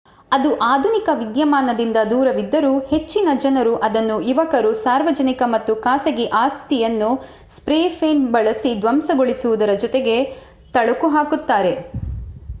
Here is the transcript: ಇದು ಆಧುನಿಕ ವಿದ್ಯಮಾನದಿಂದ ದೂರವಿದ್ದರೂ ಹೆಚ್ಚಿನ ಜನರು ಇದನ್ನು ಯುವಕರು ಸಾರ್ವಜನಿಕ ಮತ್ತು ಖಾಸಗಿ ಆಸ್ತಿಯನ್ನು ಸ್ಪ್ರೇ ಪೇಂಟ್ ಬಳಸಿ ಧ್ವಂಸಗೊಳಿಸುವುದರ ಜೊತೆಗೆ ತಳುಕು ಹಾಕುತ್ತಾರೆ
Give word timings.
ಇದು 0.31 0.51
ಆಧುನಿಕ 0.65 1.09
ವಿದ್ಯಮಾನದಿಂದ 1.17 1.97
ದೂರವಿದ್ದರೂ 2.09 2.71
ಹೆಚ್ಚಿನ 2.87 3.27
ಜನರು 3.39 3.73
ಇದನ್ನು 3.87 4.15
ಯುವಕರು 4.27 4.71
ಸಾರ್ವಜನಿಕ 4.79 5.41
ಮತ್ತು 5.51 5.73
ಖಾಸಗಿ 5.83 6.25
ಆಸ್ತಿಯನ್ನು 6.39 7.09
ಸ್ಪ್ರೇ 7.55 7.79
ಪೇಂಟ್ 7.97 8.25
ಬಳಸಿ 8.31 8.71
ಧ್ವಂಸಗೊಳಿಸುವುದರ 8.81 9.75
ಜೊತೆಗೆ 9.83 10.17
ತಳುಕು 10.73 11.09
ಹಾಕುತ್ತಾರೆ 11.09 11.75